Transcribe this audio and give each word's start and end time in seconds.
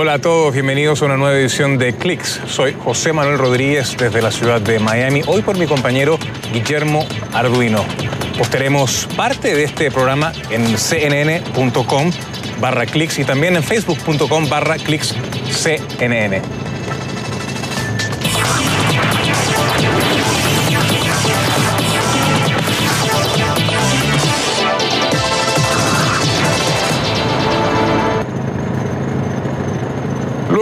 Hola 0.00 0.12
a 0.12 0.18
todos, 0.20 0.54
bienvenidos 0.54 1.02
a 1.02 1.06
una 1.06 1.16
nueva 1.16 1.36
edición 1.36 1.76
de 1.76 1.92
Clicks. 1.92 2.42
Soy 2.46 2.72
José 2.72 3.12
Manuel 3.12 3.36
Rodríguez 3.36 3.96
desde 3.98 4.22
la 4.22 4.30
ciudad 4.30 4.60
de 4.60 4.78
Miami, 4.78 5.22
hoy 5.26 5.42
por 5.42 5.58
mi 5.58 5.66
compañero 5.66 6.20
Guillermo 6.52 7.04
Arduino. 7.32 7.84
Posteremos 8.38 9.08
parte 9.16 9.56
de 9.56 9.64
este 9.64 9.90
programa 9.90 10.32
en 10.50 10.62
cnn.com 10.76 12.12
barra 12.60 12.84
y 12.84 13.24
también 13.24 13.56
en 13.56 13.64
facebook.com 13.64 14.48
barra. 14.48 14.76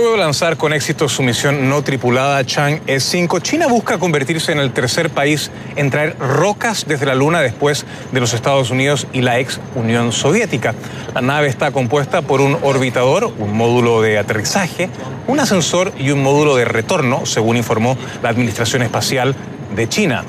De 0.06 0.16
lanzar 0.16 0.56
con 0.56 0.72
éxito 0.72 1.08
su 1.08 1.22
misión 1.22 1.68
no 1.68 1.82
tripulada 1.82 2.44
Chang'e 2.44 3.00
5, 3.00 3.40
China 3.40 3.66
busca 3.66 3.98
convertirse 3.98 4.52
en 4.52 4.60
el 4.60 4.72
tercer 4.72 5.10
país 5.10 5.50
en 5.74 5.90
traer 5.90 6.16
rocas 6.18 6.86
desde 6.86 7.06
la 7.06 7.14
Luna 7.14 7.40
después 7.40 7.84
de 8.12 8.20
los 8.20 8.32
Estados 8.32 8.70
Unidos 8.70 9.08
y 9.12 9.22
la 9.22 9.40
ex 9.40 9.60
Unión 9.74 10.12
Soviética. 10.12 10.74
La 11.12 11.22
nave 11.22 11.48
está 11.48 11.72
compuesta 11.72 12.22
por 12.22 12.40
un 12.40 12.56
orbitador, 12.62 13.32
un 13.38 13.54
módulo 13.56 14.00
de 14.00 14.16
aterrizaje, 14.16 14.90
un 15.26 15.40
ascensor 15.40 15.92
y 15.98 16.10
un 16.12 16.22
módulo 16.22 16.54
de 16.54 16.64
retorno, 16.64 17.26
según 17.26 17.56
informó 17.56 17.98
la 18.22 18.28
Administración 18.28 18.82
Espacial 18.82 19.34
de 19.74 19.88
China. 19.88 20.24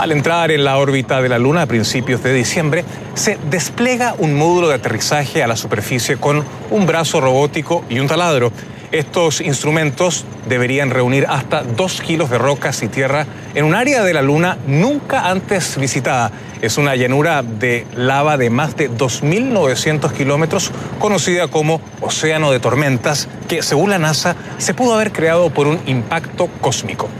Al 0.00 0.12
entrar 0.12 0.50
en 0.50 0.64
la 0.64 0.78
órbita 0.78 1.20
de 1.20 1.28
la 1.28 1.38
Luna 1.38 1.60
a 1.60 1.66
principios 1.66 2.22
de 2.22 2.32
diciembre, 2.32 2.86
se 3.12 3.36
despliega 3.50 4.14
un 4.16 4.34
módulo 4.34 4.68
de 4.68 4.76
aterrizaje 4.76 5.42
a 5.42 5.46
la 5.46 5.56
superficie 5.56 6.16
con 6.16 6.42
un 6.70 6.86
brazo 6.86 7.20
robótico 7.20 7.84
y 7.90 7.98
un 7.98 8.06
taladro. 8.06 8.50
Estos 8.92 9.42
instrumentos 9.42 10.24
deberían 10.48 10.88
reunir 10.88 11.26
hasta 11.28 11.64
dos 11.64 12.00
kilos 12.00 12.30
de 12.30 12.38
rocas 12.38 12.82
y 12.82 12.88
tierra 12.88 13.26
en 13.54 13.66
un 13.66 13.74
área 13.74 14.02
de 14.02 14.14
la 14.14 14.22
Luna 14.22 14.56
nunca 14.66 15.28
antes 15.28 15.76
visitada. 15.76 16.32
Es 16.62 16.78
una 16.78 16.96
llanura 16.96 17.42
de 17.42 17.86
lava 17.94 18.38
de 18.38 18.48
más 18.48 18.78
de 18.78 18.90
2.900 18.90 20.12
kilómetros, 20.12 20.70
conocida 20.98 21.48
como 21.48 21.82
Océano 22.00 22.50
de 22.50 22.58
Tormentas, 22.58 23.28
que 23.48 23.62
según 23.62 23.90
la 23.90 23.98
NASA 23.98 24.34
se 24.56 24.72
pudo 24.72 24.94
haber 24.94 25.12
creado 25.12 25.50
por 25.50 25.66
un 25.66 25.78
impacto 25.84 26.48
cósmico. 26.62 27.10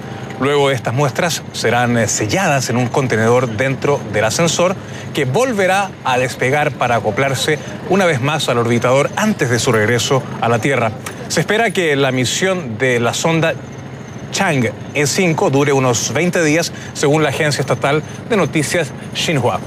Luego 0.41 0.71
estas 0.71 0.95
muestras 0.95 1.43
serán 1.53 1.99
eh, 1.99 2.09
selladas 2.09 2.71
en 2.71 2.79
un 2.79 2.89
contenedor 2.89 3.47
dentro 3.47 4.01
del 4.13 4.25
ascensor 4.25 4.75
que 5.13 5.27
volverá 5.27 5.91
a 6.03 6.17
despegar 6.17 6.73
para 6.73 6.97
acoplarse 6.97 7.59
una 7.91 8.07
vez 8.07 8.23
más 8.23 8.49
al 8.49 8.57
orbitador 8.57 9.11
antes 9.17 9.51
de 9.51 9.59
su 9.59 9.71
regreso 9.71 10.23
a 10.41 10.49
la 10.49 10.59
Tierra. 10.59 10.93
Se 11.29 11.41
espera 11.41 11.71
que 11.71 11.95
la 11.95 12.11
misión 12.11 12.79
de 12.79 13.01
la 13.01 13.13
sonda 13.13 13.53
Chang 14.33 14.71
E5 14.95 15.51
dure 15.51 15.75
unos 15.75 16.13
20 16.15 16.43
días, 16.43 16.73
según 16.95 17.23
la 17.23 17.29
agencia 17.29 17.61
estatal 17.61 18.03
de 18.31 18.37
noticias 18.37 18.91
Xinhua. 19.15 19.61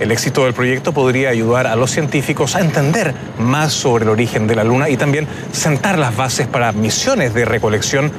El 0.00 0.10
éxito 0.12 0.44
del 0.44 0.54
proyecto 0.54 0.92
podría 0.92 1.30
ayudar 1.30 1.66
a 1.66 1.76
los 1.76 1.90
científicos 1.90 2.56
a 2.56 2.60
entender 2.60 3.14
más 3.38 3.72
sobre 3.72 4.04
el 4.04 4.10
origen 4.10 4.46
de 4.46 4.54
la 4.54 4.64
Luna 4.64 4.88
y 4.88 4.96
también 4.96 5.26
sentar 5.52 5.98
las 5.98 6.16
bases 6.16 6.46
para 6.46 6.72
misiones 6.72 7.34
de 7.34 7.44
recolección 7.44 8.12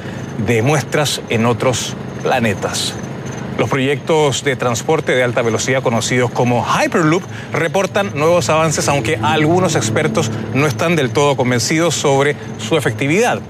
de 0.46 0.62
muestras 0.62 1.20
en 1.28 1.46
otros 1.46 1.94
planetas. 2.22 2.94
Los 3.58 3.68
proyectos 3.68 4.42
de 4.42 4.56
transporte 4.56 5.12
de 5.12 5.22
alta 5.22 5.42
velocidad 5.42 5.82
conocidos 5.82 6.30
como 6.30 6.64
Hyperloop 6.64 7.22
reportan 7.52 8.12
nuevos 8.14 8.48
avances, 8.48 8.88
aunque 8.88 9.18
algunos 9.22 9.76
expertos 9.76 10.30
no 10.54 10.66
están 10.66 10.96
del 10.96 11.10
todo 11.10 11.36
convencidos 11.36 11.94
sobre 11.94 12.36
su 12.58 12.78
efectividad. 12.78 13.40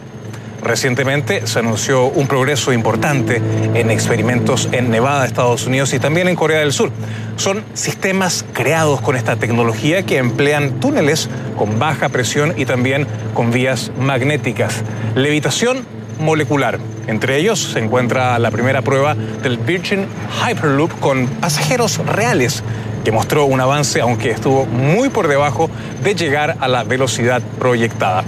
Recientemente 0.62 1.46
se 1.46 1.60
anunció 1.60 2.06
un 2.06 2.26
progreso 2.26 2.72
importante 2.72 3.40
en 3.74 3.90
experimentos 3.90 4.68
en 4.72 4.90
Nevada, 4.90 5.24
Estados 5.24 5.66
Unidos 5.66 5.94
y 5.94 5.98
también 6.00 6.28
en 6.28 6.36
Corea 6.36 6.58
del 6.58 6.72
Sur. 6.72 6.90
Son 7.36 7.64
sistemas 7.72 8.44
creados 8.52 9.00
con 9.00 9.16
esta 9.16 9.36
tecnología 9.36 10.02
que 10.02 10.18
emplean 10.18 10.80
túneles 10.80 11.30
con 11.56 11.78
baja 11.78 12.08
presión 12.08 12.54
y 12.56 12.66
también 12.66 13.06
con 13.32 13.52
vías 13.52 13.90
magnéticas. 13.98 14.82
Levitación 15.14 15.86
molecular. 16.20 16.78
Entre 17.06 17.38
ellos 17.38 17.58
se 17.72 17.78
encuentra 17.78 18.38
la 18.38 18.50
primera 18.50 18.82
prueba 18.82 19.14
del 19.14 19.58
Virgin 19.58 20.06
Hyperloop 20.46 21.00
con 21.00 21.26
pasajeros 21.26 21.98
reales, 22.06 22.62
que 23.04 23.12
mostró 23.12 23.46
un 23.46 23.60
avance, 23.60 24.00
aunque 24.00 24.30
estuvo 24.30 24.66
muy 24.66 25.08
por 25.08 25.26
debajo 25.26 25.70
de 26.02 26.14
llegar 26.14 26.56
a 26.60 26.68
la 26.68 26.84
velocidad 26.84 27.42
proyectada. 27.58 28.24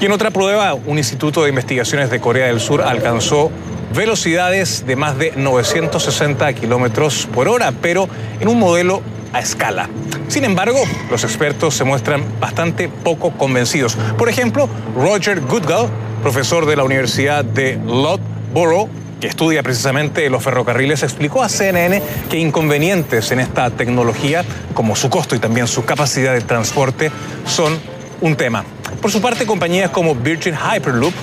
Y 0.00 0.06
en 0.06 0.12
otra 0.12 0.30
prueba, 0.30 0.74
un 0.74 0.98
instituto 0.98 1.42
de 1.42 1.48
investigaciones 1.48 2.10
de 2.10 2.20
Corea 2.20 2.46
del 2.46 2.60
Sur 2.60 2.82
alcanzó 2.82 3.50
velocidades 3.94 4.86
de 4.86 4.96
más 4.96 5.18
de 5.18 5.32
960 5.36 6.52
kilómetros 6.52 7.28
por 7.32 7.48
hora, 7.48 7.72
pero 7.80 8.08
en 8.40 8.48
un 8.48 8.58
modelo 8.58 9.02
a 9.32 9.40
escala. 9.40 9.88
Sin 10.28 10.44
embargo, 10.44 10.78
los 11.10 11.24
expertos 11.24 11.74
se 11.74 11.84
muestran 11.84 12.22
bastante 12.38 12.88
poco 12.88 13.30
convencidos. 13.32 13.96
Por 14.16 14.28
ejemplo, 14.28 14.68
Roger 14.94 15.40
Goodall, 15.40 15.88
profesor 16.28 16.66
de 16.66 16.76
la 16.76 16.84
Universidad 16.84 17.42
de 17.42 17.80
Loughborough, 17.86 18.90
que 19.18 19.28
estudia 19.28 19.62
precisamente 19.62 20.28
los 20.28 20.42
ferrocarriles, 20.42 21.02
explicó 21.02 21.42
a 21.42 21.48
CNN 21.48 22.02
que 22.28 22.36
inconvenientes 22.36 23.30
en 23.30 23.40
esta 23.40 23.70
tecnología, 23.70 24.44
como 24.74 24.94
su 24.94 25.08
costo 25.08 25.34
y 25.36 25.38
también 25.38 25.66
su 25.66 25.86
capacidad 25.86 26.34
de 26.34 26.42
transporte, 26.42 27.10
son 27.46 27.80
un 28.20 28.36
tema. 28.36 28.62
Por 29.00 29.10
su 29.10 29.22
parte, 29.22 29.46
compañías 29.46 29.88
como 29.88 30.14
Virgin 30.14 30.54
Hyperloop 30.54 31.14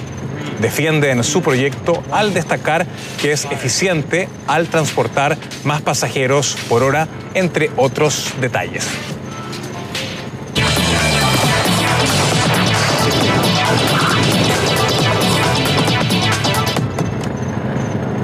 defienden 0.60 1.24
su 1.24 1.44
proyecto 1.44 2.02
al 2.12 2.34
destacar 2.34 2.88
que 3.22 3.32
es 3.32 3.46
eficiente 3.46 4.28
al 4.48 4.70
transportar 4.70 5.38
más 5.66 5.84
pasajeros 5.84 6.58
por 6.68 6.82
hora, 6.82 7.08
entre 7.36 7.70
otros 7.78 8.34
detalles. 8.42 8.88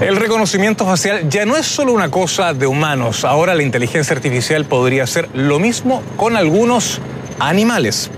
El 0.02 0.16
reconocimiento 0.16 0.84
facial 0.84 1.30
ya 1.30 1.46
no 1.46 1.56
es 1.56 1.68
solo 1.68 1.94
una 1.94 2.10
cosa 2.10 2.56
de 2.56 2.66
humanos, 2.66 3.24
ahora 3.24 3.54
la 3.54 3.62
inteligencia 3.62 4.16
artificial 4.16 4.66
podría 4.66 5.04
hacer 5.04 5.30
lo 5.36 5.60
mismo 5.60 6.02
con 6.18 6.36
algunos 6.36 7.00
animales. 7.38 8.10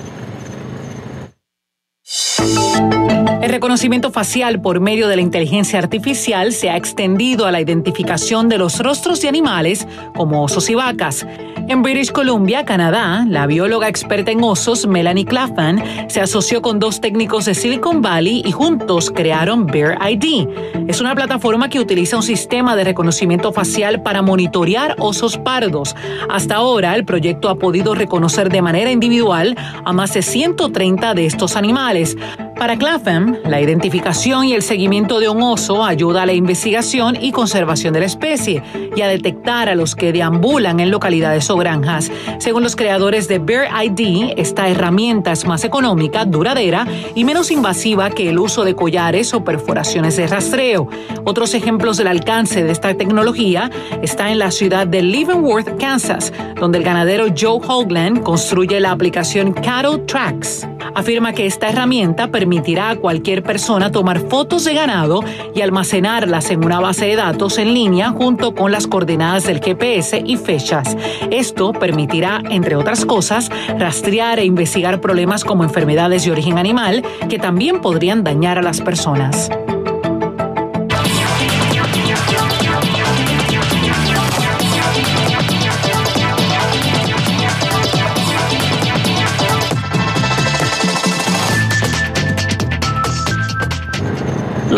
El 3.42 3.50
reconocimiento 3.50 4.12
facial 4.12 4.62
por 4.62 4.80
medio 4.80 5.10
de 5.10 5.18
la 5.18 5.22
inteligencia 5.22 5.78
artificial 5.78 6.54
se 6.54 6.70
ha 6.70 6.78
extendido 6.78 7.46
a 7.46 7.52
la 7.52 7.60
identificación 7.60 8.48
de 8.48 8.60
los 8.60 8.80
rostros 8.80 9.20
de 9.20 9.28
animales 9.28 9.86
como 10.16 10.42
osos 10.42 10.70
y 10.70 10.76
vacas. 10.76 11.28
En 11.70 11.82
British 11.82 12.12
Columbia, 12.12 12.66
Canadá, 12.66 13.26
la 13.28 13.48
bióloga 13.48 13.88
experta 13.88 14.32
en 14.32 14.44
osos, 14.44 14.86
Melanie 14.86 15.26
Clapham, 15.26 15.82
se 16.10 16.20
asoció 16.20 16.62
con 16.62 16.78
dos 16.78 17.00
técnicos 17.00 17.46
de 17.46 17.56
Silicon 17.56 18.02
Valley 18.02 18.44
y 18.46 18.52
juntos 18.52 19.10
crearon 19.10 19.66
Bear 19.66 19.98
ID. 20.12 20.48
Es 20.88 21.00
una 21.00 21.16
plataforma 21.16 21.70
que 21.70 21.80
utiliza 21.80 22.18
un 22.18 22.24
sistema 22.24 22.76
de 22.76 22.84
reconocimiento 22.84 23.54
facial 23.54 24.04
para 24.04 24.22
monitorear 24.22 24.96
osos 25.00 25.38
pardos. 25.38 25.96
Hasta 26.30 26.56
ahora, 26.56 26.96
el 26.96 27.06
proyecto 27.06 27.50
ha 27.50 27.56
podido 27.56 27.96
reconocer 27.96 28.50
de 28.50 28.62
manera 28.62 28.92
individual 28.92 29.56
a 29.86 29.94
más 29.94 30.14
de 30.14 30.22
130 30.22 31.14
de 31.14 31.26
estos 31.26 31.56
animales. 31.56 32.18
Para 32.58 32.78
Clapham, 32.78 33.38
la 33.46 33.60
identificación 33.60 34.46
y 34.46 34.54
el 34.54 34.62
seguimiento 34.62 35.20
de 35.20 35.28
un 35.28 35.42
oso 35.42 35.84
ayuda 35.84 36.24
a 36.24 36.26
la 36.26 36.34
investigación 36.34 37.18
y 37.20 37.32
conservación 37.32 37.94
de 37.94 38.00
la 38.02 38.06
especie 38.06 38.64
y 38.96 39.02
a 39.02 39.08
detectar 39.08 39.68
a 39.68 39.76
los 39.76 39.96
que 39.96 40.14
deambulan 40.14 40.80
en 40.80 40.90
localidades 40.90 41.50
granjas. 41.58 42.12
Según 42.40 42.64
los 42.64 42.76
creadores 42.76 43.28
de 43.28 43.40
Bear 43.40 43.68
ID, 43.86 44.34
esta 44.38 44.68
herramienta 44.68 45.32
es 45.32 45.46
más 45.46 45.64
económica, 45.64 46.26
duradera 46.26 46.88
y 47.16 47.24
menos 47.24 47.52
invasiva 47.52 48.10
que 48.10 48.30
el 48.30 48.40
uso 48.40 48.64
de 48.64 48.76
collares 48.76 49.34
o 49.34 49.44
perforaciones 49.44 50.18
de 50.18 50.28
rastreo. 50.28 50.88
Otros 51.24 51.54
ejemplos 51.54 51.98
del 51.98 52.08
alcance 52.08 52.64
de 52.64 52.72
esta 52.72 52.94
tecnología 52.96 53.70
está 54.02 54.32
en 54.32 54.40
la 54.40 54.52
ciudad 54.52 54.88
de 54.88 55.02
Leavenworth, 55.02 55.78
Kansas, 55.80 56.34
donde 56.60 56.78
el 56.78 56.84
ganadero 56.84 57.26
Joe 57.38 57.60
Hoagland 57.66 58.24
construye 58.24 58.80
la 58.80 58.92
aplicación 58.92 59.54
Cattle 59.54 60.00
Tracks. 60.00 60.68
Afirma 60.96 61.34
que 61.34 61.46
esta 61.46 61.70
herramienta 61.70 62.28
permitirá 62.28 62.92
a 62.92 62.96
cualquier 62.96 63.42
persona 63.42 63.92
tomar 63.92 64.20
fotos 64.20 64.66
de 64.66 64.74
ganado 64.74 65.24
y 65.56 65.62
almacenarlas 65.62 66.52
en 66.52 66.64
una 66.64 66.80
base 66.80 67.06
de 67.06 67.16
datos 67.16 67.58
en 67.58 67.74
línea 67.74 68.12
junto 68.12 68.54
con 68.54 68.72
las 68.72 68.86
coordenadas 68.88 69.46
del 69.46 69.60
GPS 69.60 70.22
y 70.26 70.38
fechas. 70.38 70.96
Esto 71.44 71.74
permitirá, 71.74 72.42
entre 72.52 72.78
otras 72.78 73.04
cosas, 73.04 73.50
rastrear 73.78 74.40
e 74.40 74.46
investigar 74.46 75.02
problemas 75.02 75.44
como 75.44 75.66
enfermedades 75.66 76.24
de 76.24 76.32
origen 76.32 76.58
animal 76.58 77.04
que 77.30 77.38
también 77.38 77.82
podrían 77.82 78.24
dañar 78.24 78.60
a 78.60 78.62
las 78.62 78.80
personas. 78.80 79.50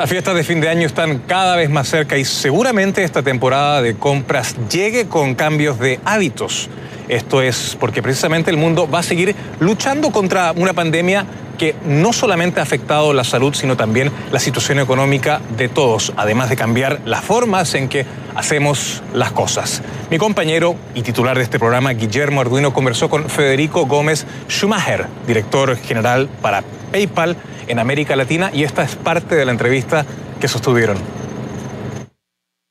Las 0.06 0.12
fiestas 0.12 0.36
de 0.36 0.44
fin 0.44 0.62
de 0.62 0.70
año 0.70 0.86
están 0.86 1.18
cada 1.18 1.56
vez 1.56 1.68
más 1.72 1.88
cerca 1.88 2.16
y 2.16 2.26
seguramente 2.26 3.04
esta 3.04 3.24
temporada 3.24 3.82
de 3.82 3.96
compras 3.96 4.56
llegue 4.72 5.08
con 5.08 5.34
cambios 5.34 5.80
de 5.80 6.00
hábitos. 6.06 6.70
Esto 7.08 7.42
es 7.42 7.76
porque 7.80 8.04
precisamente 8.04 8.52
el 8.52 8.58
mundo 8.58 8.88
va 8.88 9.00
a 9.00 9.04
seguir 9.04 9.36
luchando 9.60 10.12
contra 10.12 10.52
una 10.52 10.74
pandemia 10.74 11.26
que 11.58 11.74
no 11.88 12.14
solamente 12.14 12.60
ha 12.60 12.64
afectado 12.64 13.14
la 13.14 13.24
salud, 13.24 13.56
sino 13.56 13.78
también 13.78 14.12
la 14.32 14.38
situación 14.38 14.78
económica 14.78 15.42
de 15.58 15.70
todos, 15.70 16.14
además 16.18 16.50
de 16.50 16.56
cambiar 16.56 17.02
las 17.06 17.24
formas 17.24 17.74
en 17.74 17.90
que 17.90 18.06
hacemos 18.36 19.02
las 19.12 19.32
cosas. 19.32 19.82
Mi 20.12 20.20
compañero 20.20 20.76
y 20.94 21.02
titular 21.02 21.36
de 21.36 21.46
este 21.46 21.58
programa, 21.58 21.94
Guillermo 21.94 22.42
Arduino, 22.42 22.76
conversó 22.76 23.10
con 23.10 23.28
Federico 23.28 23.88
Gómez 23.88 24.28
Schumacher, 24.50 25.08
director 25.26 25.76
general 25.78 26.30
para 26.44 26.64
PayPal 26.92 27.38
en 27.68 27.80
América 27.80 28.16
Latina, 28.16 28.52
y 28.54 28.64
esta 28.64 28.84
es 28.84 28.96
parte 28.96 29.36
de 29.36 29.46
la 29.46 29.52
entrevista 29.52 30.06
que 30.40 30.48
sostuvieron. 30.48 30.98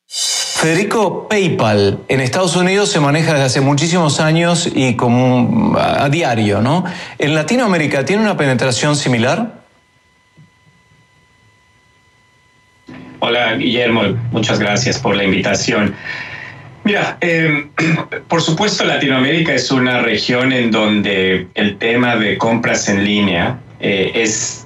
Federico, 0.07 1.29
PayPal 1.29 1.99
en 2.09 2.21
Estados 2.21 2.57
Unidos 2.57 2.91
se 2.91 2.99
maneja 2.99 3.33
desde 3.33 3.45
hace 3.45 3.61
muchísimos 3.61 4.19
años 4.19 4.71
y 4.75 4.97
como 4.97 5.77
a 5.79 6.09
diario, 6.09 6.63
¿no? 6.63 6.85
¿En 7.19 7.35
Latinoamérica 7.35 8.05
tiene 8.07 8.23
una 8.23 8.37
penetración 8.37 8.97
similar? 8.97 9.63
Hola, 13.19 13.57
Guillermo, 13.57 14.03
muchas 14.33 14.59
gracias 14.59 14.99
por 14.99 15.17
la 15.17 15.25
invitación. 15.25 15.95
Mira, 16.85 17.17
em, 17.21 17.71
por 18.29 18.43
supuesto 18.43 18.85
Latinoamérica 18.85 19.55
es 19.55 19.71
una 19.71 20.01
región 20.03 20.53
en 20.53 20.71
donde 20.71 21.49
el 21.55 21.79
tema 21.79 22.17
de 22.17 22.39
compras 22.39 22.89
en 22.89 23.05
línea 23.05 23.59
eh, 23.81 24.13
es, 24.15 24.64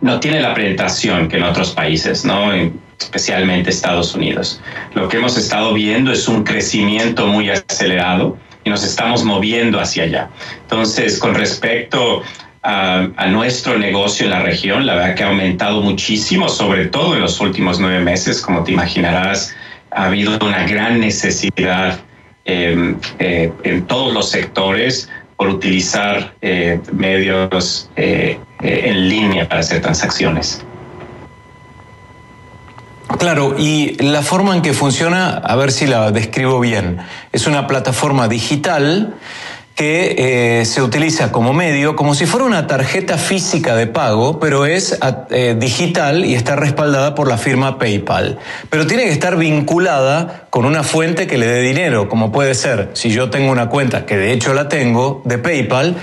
no 0.00 0.20
tiene 0.20 0.40
la 0.40 0.54
penetración 0.54 1.28
que 1.28 1.36
en 1.36 1.44
otros 1.44 1.70
países, 1.72 2.24
¿no? 2.24 2.52
especialmente 3.00 3.70
Estados 3.70 4.14
Unidos. 4.14 4.60
Lo 4.94 5.08
que 5.08 5.18
hemos 5.18 5.36
estado 5.36 5.72
viendo 5.72 6.12
es 6.12 6.28
un 6.28 6.42
crecimiento 6.42 7.26
muy 7.26 7.50
acelerado 7.50 8.36
y 8.64 8.70
nos 8.70 8.84
estamos 8.84 9.24
moviendo 9.24 9.80
hacia 9.80 10.04
allá. 10.04 10.30
Entonces, 10.62 11.18
con 11.18 11.34
respecto 11.34 12.22
a, 12.62 13.08
nuestro 13.28 13.78
negocio 13.78 14.26
en 14.26 14.30
la 14.30 14.42
región, 14.42 14.84
la 14.84 14.94
verdad 14.94 15.14
que 15.14 15.22
ha 15.22 15.28
aumentado 15.28 15.80
muchísimo, 15.80 16.48
sobre 16.48 16.86
todo 16.86 17.14
en 17.14 17.22
los 17.22 17.40
últimos 17.40 17.78
nueve 17.78 18.00
meses, 18.00 18.40
como 18.40 18.64
te 18.64 18.72
imaginarás, 18.72 19.54
ha 19.90 20.06
habido 20.06 20.38
una 20.44 20.66
gran 20.66 21.00
necesidad 21.00 22.00
em, 22.44 22.96
eh, 23.18 23.50
en 23.62 23.86
todos 23.86 24.12
los 24.12 24.30
sectores 24.30 25.08
por 25.36 25.48
utilizar 25.48 26.34
eh, 26.42 26.80
medios 26.92 27.88
eh, 28.62 28.82
en 28.86 29.08
línea 29.08 29.48
para 29.48 29.60
hacer 29.60 29.80
transacciones. 29.80 30.64
Claro, 33.18 33.56
y 33.58 33.94
la 34.02 34.22
forma 34.22 34.54
en 34.54 34.62
que 34.62 34.74
funciona, 34.74 35.30
a 35.30 35.56
ver 35.56 35.72
si 35.72 35.86
la 35.86 36.10
describo 36.10 36.60
bien, 36.60 36.98
es 37.32 37.46
una 37.46 37.66
plataforma 37.66 38.28
digital 38.28 39.14
que 39.78 40.16
eh, 40.60 40.64
se 40.64 40.82
utiliza 40.82 41.30
como 41.30 41.52
medio, 41.52 41.94
como 41.94 42.16
si 42.16 42.26
fuera 42.26 42.44
una 42.44 42.66
tarjeta 42.66 43.16
física 43.16 43.76
de 43.76 43.86
pago, 43.86 44.40
pero 44.40 44.66
es 44.66 44.98
eh, 45.30 45.54
digital 45.56 46.24
y 46.24 46.34
está 46.34 46.56
respaldada 46.56 47.14
por 47.14 47.28
la 47.28 47.38
firma 47.38 47.78
PayPal. 47.78 48.40
Pero 48.70 48.88
tiene 48.88 49.04
que 49.04 49.12
estar 49.12 49.36
vinculada 49.36 50.48
con 50.50 50.64
una 50.64 50.82
fuente 50.82 51.28
que 51.28 51.38
le 51.38 51.46
dé 51.46 51.60
dinero, 51.62 52.08
como 52.08 52.32
puede 52.32 52.56
ser, 52.56 52.90
si 52.94 53.10
yo 53.10 53.30
tengo 53.30 53.52
una 53.52 53.68
cuenta, 53.68 54.04
que 54.04 54.16
de 54.16 54.32
hecho 54.32 54.52
la 54.52 54.68
tengo, 54.68 55.22
de 55.24 55.38
PayPal, 55.38 55.94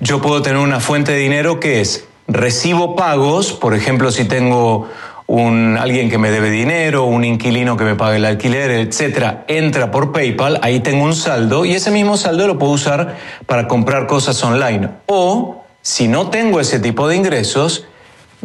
yo 0.00 0.20
puedo 0.20 0.42
tener 0.42 0.58
una 0.58 0.80
fuente 0.80 1.12
de 1.12 1.18
dinero 1.18 1.60
que 1.60 1.80
es 1.80 2.08
recibo 2.26 2.96
pagos, 2.96 3.52
por 3.52 3.74
ejemplo, 3.74 4.10
si 4.10 4.24
tengo 4.24 4.88
un, 5.30 5.78
alguien 5.78 6.10
que 6.10 6.18
me 6.18 6.32
debe 6.32 6.50
dinero, 6.50 7.04
un 7.04 7.22
inquilino 7.22 7.76
que 7.76 7.84
me 7.84 7.94
pague 7.94 8.16
el 8.16 8.24
alquiler, 8.24 8.72
etcétera, 8.72 9.44
entra 9.46 9.92
por 9.92 10.10
PayPal, 10.10 10.58
ahí 10.60 10.80
tengo 10.80 11.04
un 11.04 11.14
saldo 11.14 11.64
y 11.64 11.72
ese 11.72 11.92
mismo 11.92 12.16
saldo 12.16 12.48
lo 12.48 12.58
puedo 12.58 12.72
usar 12.72 13.16
para 13.46 13.68
comprar 13.68 14.08
cosas 14.08 14.42
online. 14.42 14.88
O, 15.06 15.64
si 15.82 16.08
no 16.08 16.30
tengo 16.30 16.58
ese 16.58 16.80
tipo 16.80 17.06
de 17.06 17.14
ingresos, 17.14 17.86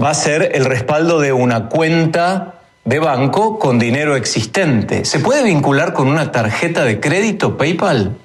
va 0.02 0.12
a 0.12 0.14
ser 0.14 0.52
el 0.54 0.64
respaldo 0.64 1.20
de 1.20 1.34
una 1.34 1.70
cuenta 1.70 2.62
de 2.84 3.00
banco 3.00 3.58
con 3.58 3.80
dinero 3.80 4.16
existente. 4.16 5.06
¿Se 5.06 5.18
puede 5.18 5.44
vincular 5.44 5.92
con 5.94 6.08
una 6.08 6.32
tarjeta 6.32 6.86
de 6.86 7.00
crédito 7.00 7.58
PayPal? 7.58 8.16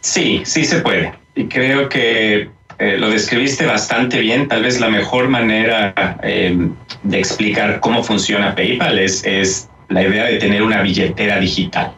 Sí, 0.00 0.40
sí 0.46 0.64
se 0.64 0.80
puede. 0.80 1.12
Y 1.34 1.46
creo 1.48 1.90
que 1.90 2.55
eh, 2.78 2.98
lo 2.98 3.08
describiste 3.08 3.64
bastante 3.64 4.20
bien. 4.20 4.48
Tal 4.48 4.62
vez 4.62 4.80
la 4.80 4.90
mejor 4.90 5.28
manera 5.28 5.94
eh, 6.22 6.68
de 7.02 7.18
explicar 7.18 7.80
cómo 7.80 8.02
funciona 8.02 8.54
PayPal 8.54 8.98
es, 8.98 9.68
la 9.88 10.02
idea 10.02 10.24
de 10.24 10.38
tener 10.38 10.62
una 10.62 10.82
billetera 10.82 11.38
digital. 11.38 11.92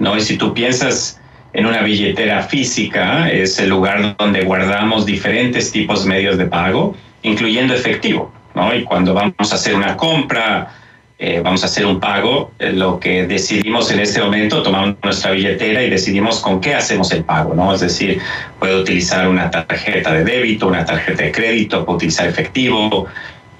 ¿no? 0.00 0.16
Y 0.16 0.20
si 0.20 0.36
tú 0.36 0.52
piensas 0.52 1.20
en 1.52 1.66
una 1.66 1.82
billetera 1.82 2.42
física, 2.42 3.30
es 3.30 3.58
el 3.60 3.70
lugar 3.70 4.16
donde 4.18 4.42
guardamos 4.42 5.06
diferentes 5.06 5.70
tipos 5.70 6.02
de 6.02 6.10
medios 6.10 6.36
de 6.36 6.46
pago, 6.46 6.96
incluyendo 7.22 7.74
efectivo. 7.74 8.32
¿no? 8.54 8.74
Y 8.74 8.82
cuando 8.82 9.14
vamos 9.14 9.52
a 9.52 9.54
hacer 9.54 9.74
una 9.76 9.96
compra, 9.96 10.74
eh, 11.20 11.40
vamos 11.42 11.64
a 11.64 11.66
hacer 11.66 11.84
un 11.84 11.98
pago, 11.98 12.52
eh, 12.60 12.72
lo 12.72 13.00
que 13.00 13.26
decidimos 13.26 13.90
en 13.90 13.98
este 13.98 14.20
momento, 14.20 14.62
tomamos 14.62 14.94
nuestra 15.02 15.32
billetera 15.32 15.82
y 15.82 15.90
decidimos 15.90 16.38
con 16.38 16.60
qué 16.60 16.76
hacemos 16.76 17.10
el 17.10 17.24
pago, 17.24 17.54
¿no? 17.54 17.74
Es 17.74 17.80
decir, 17.80 18.20
puedo 18.60 18.82
utilizar 18.82 19.26
una 19.26 19.50
tarjeta 19.50 20.12
de 20.12 20.22
débito, 20.22 20.68
una 20.68 20.84
tarjeta 20.84 21.24
de 21.24 21.32
crédito, 21.32 21.84
puedo 21.84 21.96
utilizar 21.96 22.28
efectivo, 22.28 23.08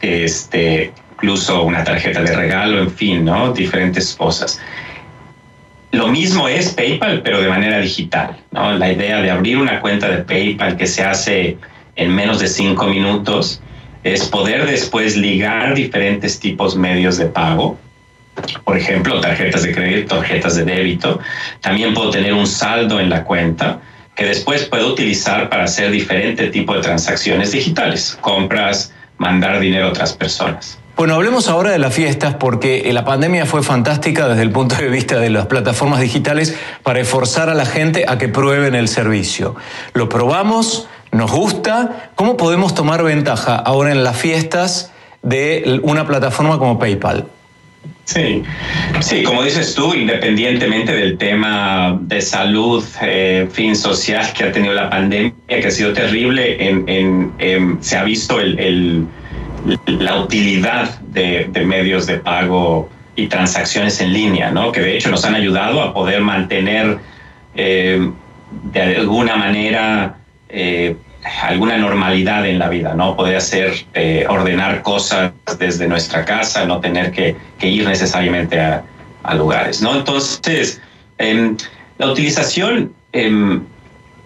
este, 0.00 0.92
incluso 1.14 1.64
una 1.64 1.82
tarjeta 1.82 2.22
de 2.22 2.36
regalo, 2.36 2.78
en 2.78 2.92
fin, 2.92 3.24
¿no? 3.24 3.52
Diferentes 3.52 4.14
cosas. 4.14 4.60
Lo 5.90 6.06
mismo 6.06 6.46
es 6.48 6.74
PayPal, 6.74 7.22
pero 7.22 7.40
de 7.40 7.48
manera 7.48 7.80
digital, 7.80 8.36
¿no? 8.52 8.72
La 8.74 8.92
idea 8.92 9.20
de 9.20 9.32
abrir 9.32 9.58
una 9.58 9.80
cuenta 9.80 10.08
de 10.08 10.18
PayPal 10.18 10.76
que 10.76 10.86
se 10.86 11.02
hace 11.02 11.58
en 11.96 12.14
menos 12.14 12.38
de 12.38 12.46
cinco 12.46 12.86
minutos, 12.86 13.60
es 14.12 14.26
poder 14.28 14.66
después 14.66 15.16
ligar 15.16 15.74
diferentes 15.74 16.38
tipos 16.38 16.76
medios 16.76 17.16
de 17.18 17.26
pago. 17.26 17.78
Por 18.64 18.76
ejemplo, 18.76 19.20
tarjetas 19.20 19.62
de 19.64 19.74
crédito, 19.74 20.16
tarjetas 20.16 20.56
de 20.56 20.64
débito. 20.64 21.18
También 21.60 21.92
puedo 21.92 22.10
tener 22.10 22.32
un 22.32 22.46
saldo 22.46 23.00
en 23.00 23.10
la 23.10 23.24
cuenta 23.24 23.80
que 24.14 24.24
después 24.24 24.64
puedo 24.64 24.88
utilizar 24.88 25.48
para 25.48 25.64
hacer 25.64 25.90
diferente 25.90 26.48
tipo 26.48 26.74
de 26.74 26.80
transacciones 26.80 27.52
digitales, 27.52 28.18
compras, 28.20 28.92
mandar 29.16 29.60
dinero 29.60 29.86
a 29.86 29.90
otras 29.90 30.12
personas. 30.12 30.78
Bueno, 30.96 31.14
hablemos 31.14 31.48
ahora 31.48 31.70
de 31.70 31.78
las 31.78 31.94
fiestas 31.94 32.34
porque 32.34 32.92
la 32.92 33.04
pandemia 33.04 33.46
fue 33.46 33.62
fantástica 33.62 34.26
desde 34.26 34.42
el 34.42 34.50
punto 34.50 34.74
de 34.74 34.88
vista 34.88 35.20
de 35.20 35.30
las 35.30 35.46
plataformas 35.46 36.00
digitales 36.00 36.56
para 36.82 36.98
esforzar 36.98 37.48
a 37.48 37.54
la 37.54 37.66
gente 37.66 38.06
a 38.08 38.18
que 38.18 38.26
prueben 38.26 38.74
el 38.74 38.88
servicio. 38.88 39.54
Lo 39.92 40.08
probamos, 40.08 40.88
nos 41.12 41.30
gusta. 41.30 42.10
¿Cómo 42.14 42.36
podemos 42.36 42.74
tomar 42.74 43.02
ventaja 43.02 43.56
ahora 43.56 43.92
en 43.92 44.04
las 44.04 44.16
fiestas 44.16 44.92
de 45.22 45.80
una 45.82 46.06
plataforma 46.06 46.58
como 46.58 46.78
PayPal? 46.78 47.26
Sí, 48.04 48.42
sí, 49.00 49.22
como 49.22 49.42
dices 49.42 49.74
tú, 49.74 49.92
independientemente 49.92 50.92
del 50.92 51.18
tema 51.18 51.98
de 52.00 52.22
salud, 52.22 52.82
eh, 53.02 53.46
fin 53.52 53.76
social 53.76 54.26
que 54.32 54.44
ha 54.44 54.52
tenido 54.52 54.72
la 54.72 54.88
pandemia, 54.88 55.34
que 55.46 55.66
ha 55.66 55.70
sido 55.70 55.92
terrible, 55.92 56.56
en, 56.68 57.78
se 57.80 57.98
ha 57.98 58.04
visto 58.04 58.38
la 59.86 60.16
utilidad 60.20 61.00
de, 61.00 61.50
medios 61.66 62.06
de 62.06 62.16
pago 62.16 62.88
y 63.14 63.26
transacciones 63.26 64.00
en 64.00 64.14
línea, 64.14 64.50
¿no? 64.50 64.72
que 64.72 64.80
de 64.80 64.96
hecho 64.96 65.10
nos 65.10 65.26
han 65.26 65.34
ayudado 65.34 65.82
a 65.82 65.92
poder 65.92 66.22
mantener 66.22 66.98
eh, 67.54 68.10
de 68.72 68.82
alguna 68.96 69.36
manera 69.36 70.17
eh, 70.48 70.96
alguna 71.42 71.76
normalidad 71.76 72.46
en 72.46 72.58
la 72.58 72.68
vida, 72.68 72.94
¿no? 72.94 73.16
Poder 73.16 73.36
hacer, 73.36 73.72
eh, 73.94 74.24
ordenar 74.28 74.82
cosas 74.82 75.32
desde 75.58 75.86
nuestra 75.86 76.24
casa, 76.24 76.64
no 76.64 76.80
tener 76.80 77.12
que, 77.12 77.36
ir 77.60 77.86
necesariamente 77.86 78.60
a, 78.60 78.84
lugares, 79.34 79.82
¿no? 79.82 79.94
Entonces, 79.94 80.80
em, 81.18 81.54
la 81.98 82.10
utilización 82.10 82.94
em, 83.12 83.62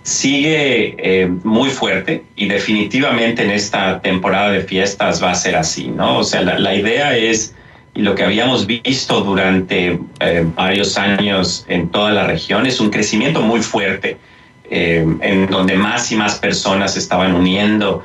sigue 0.05 0.95
em, 0.99 1.41
muy 1.43 1.71
fuerte 1.71 2.23
y 2.37 2.47
definitivamente 2.47 3.43
en 3.43 3.51
esta 3.51 4.01
temporada 4.01 4.53
de 4.53 4.61
fiestas 4.61 5.21
va 5.21 5.33
a 5.33 5.35
ser 5.35 5.57
así, 5.57 5.89
¿no? 5.89 6.19
O 6.19 6.25
sea, 6.25 6.43
la, 6.43 6.57
la 6.57 6.77
idea 6.77 7.17
es, 7.17 7.53
y 7.95 8.03
lo 8.03 8.15
que 8.15 8.23
habíamos 8.23 8.65
visto 8.65 9.23
durante 9.23 9.99
varios 10.55 10.97
años 10.97 11.65
en 11.69 11.89
toda 11.89 12.13
la 12.13 12.25
región, 12.25 12.65
es 12.65 12.79
un 12.79 12.91
crecimiento 12.91 13.43
muy 13.43 13.61
fuerte 13.61 14.19
eh, 14.75 15.05
en 15.21 15.49
donde 15.49 15.77
más 15.77 16.11
y 16.13 16.17
más 16.17 16.37
personas 16.39 16.97
estaban 16.97 17.35
uniendo 17.35 18.03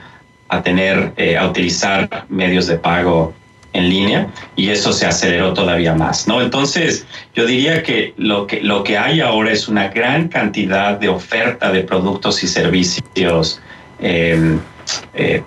a 0.50 0.62
tener, 0.62 1.14
eh, 1.16 1.38
a 1.38 1.48
utilizar 1.48 2.26
medios 2.28 2.68
de 2.68 2.78
pago 2.78 3.34
en 3.72 3.88
línea 3.88 4.28
y 4.58 4.68
eso 4.68 4.92
se 4.92 5.06
aceleró 5.06 5.54
todavía 5.54 5.94
más, 5.94 6.28
¿no? 6.28 6.42
Entonces, 6.42 7.08
yo 7.34 7.46
diría 7.46 7.84
que 7.84 8.14
lo 8.18 8.48
que, 8.48 8.60
lo 8.60 8.84
que 8.84 8.98
hay 8.98 9.22
ahora 9.22 9.54
es 9.54 9.70
una 9.70 9.88
gran 9.88 10.28
cantidad 10.28 11.00
de 11.00 11.08
oferta 11.08 11.72
de 11.72 11.84
productos 11.84 12.44
y 12.44 12.48
servicios 12.48 13.62
em, 14.00 14.60
eh, 15.14 15.42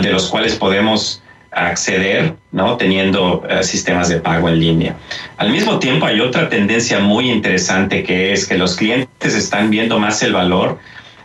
de 0.00 0.10
los 0.10 0.28
cuales 0.28 0.54
podemos 0.54 1.22
acceder, 1.54 2.34
¿no? 2.52 2.76
Teniendo 2.76 3.44
eh, 3.48 3.62
sistemas 3.62 4.08
de 4.08 4.20
pago 4.20 4.48
en 4.48 4.58
línea. 4.58 4.96
Al 5.36 5.50
mismo 5.50 5.78
tiempo 5.78 6.06
hay 6.06 6.20
otra 6.20 6.48
tendencia 6.48 6.98
muy 6.98 7.30
interesante 7.30 8.02
que 8.02 8.32
es 8.32 8.46
que 8.46 8.56
los 8.56 8.76
clientes 8.76 9.34
están 9.34 9.70
viendo 9.70 9.98
más 9.98 10.22
el 10.22 10.32
valor 10.32 10.78